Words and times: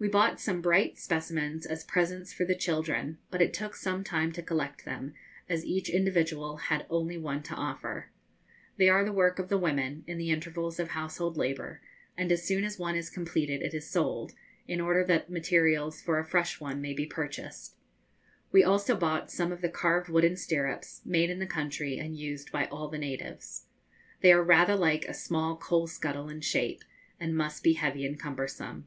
We 0.00 0.06
bought 0.06 0.38
some 0.40 0.60
bright 0.62 0.96
specimens 0.96 1.66
as 1.66 1.82
presents 1.82 2.32
for 2.32 2.44
the 2.44 2.54
children, 2.54 3.18
but 3.32 3.42
it 3.42 3.52
took 3.52 3.74
some 3.74 4.04
time 4.04 4.30
to 4.30 4.42
collect 4.44 4.84
them, 4.84 5.12
as 5.48 5.64
each 5.66 5.90
individual 5.90 6.56
had 6.58 6.86
only 6.88 7.18
one 7.18 7.42
to 7.42 7.54
offer. 7.56 8.12
They 8.76 8.88
are 8.88 9.04
the 9.04 9.12
work 9.12 9.40
of 9.40 9.48
the 9.48 9.58
women, 9.58 10.04
in 10.06 10.16
the 10.16 10.30
intervals 10.30 10.78
of 10.78 10.90
household 10.90 11.36
labour, 11.36 11.80
and 12.16 12.30
as 12.30 12.44
soon 12.46 12.62
as 12.62 12.78
one 12.78 12.94
is 12.94 13.10
completed 13.10 13.60
it 13.60 13.74
is 13.74 13.90
sold, 13.90 14.34
in 14.68 14.80
order 14.80 15.02
that 15.02 15.30
materials 15.30 16.00
for 16.00 16.20
a 16.20 16.24
fresh 16.24 16.60
one 16.60 16.80
may 16.80 16.92
be 16.94 17.04
purchased. 17.06 17.74
We 18.52 18.62
also 18.62 18.96
bought 18.96 19.32
some 19.32 19.50
of 19.50 19.62
the 19.62 19.68
carved 19.68 20.08
wooden 20.08 20.36
stirrups, 20.36 21.02
made 21.04 21.28
in 21.28 21.40
the 21.40 21.44
country, 21.44 21.98
and 21.98 22.16
used 22.16 22.52
by 22.52 22.66
all 22.66 22.86
the 22.86 22.98
natives. 22.98 23.66
They 24.20 24.30
are 24.32 24.44
rather 24.44 24.76
like 24.76 25.06
a 25.08 25.12
small 25.12 25.56
coalscuttle 25.56 26.28
in 26.28 26.40
shape, 26.42 26.84
and 27.18 27.36
must 27.36 27.64
be 27.64 27.72
heavy 27.72 28.06
and 28.06 28.16
cumbersome. 28.16 28.86